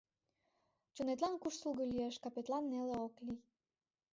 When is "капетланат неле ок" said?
2.23-3.15